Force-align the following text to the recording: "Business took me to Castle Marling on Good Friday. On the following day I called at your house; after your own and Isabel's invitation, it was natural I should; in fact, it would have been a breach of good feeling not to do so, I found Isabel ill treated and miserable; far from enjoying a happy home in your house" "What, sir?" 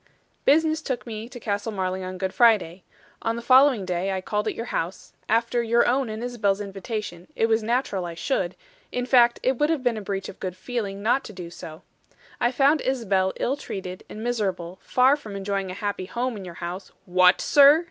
"Business 0.45 0.81
took 0.81 1.05
me 1.05 1.29
to 1.29 1.39
Castle 1.39 1.71
Marling 1.71 2.01
on 2.03 2.17
Good 2.17 2.33
Friday. 2.33 2.83
On 3.21 3.35
the 3.35 3.41
following 3.43 3.85
day 3.85 4.11
I 4.11 4.19
called 4.19 4.47
at 4.47 4.55
your 4.55 4.65
house; 4.73 5.13
after 5.29 5.61
your 5.61 5.87
own 5.87 6.09
and 6.09 6.23
Isabel's 6.23 6.59
invitation, 6.59 7.27
it 7.35 7.45
was 7.45 7.61
natural 7.61 8.03
I 8.07 8.15
should; 8.15 8.55
in 8.91 9.05
fact, 9.05 9.39
it 9.43 9.59
would 9.59 9.69
have 9.69 9.83
been 9.83 9.97
a 9.97 10.01
breach 10.01 10.27
of 10.27 10.39
good 10.39 10.57
feeling 10.57 11.03
not 11.03 11.23
to 11.25 11.33
do 11.33 11.51
so, 11.51 11.83
I 12.39 12.51
found 12.51 12.81
Isabel 12.81 13.31
ill 13.39 13.55
treated 13.55 14.03
and 14.09 14.23
miserable; 14.23 14.79
far 14.81 15.15
from 15.15 15.35
enjoying 15.35 15.69
a 15.69 15.75
happy 15.75 16.07
home 16.07 16.35
in 16.35 16.45
your 16.45 16.55
house" 16.55 16.91
"What, 17.19 17.39
sir?" 17.39 17.79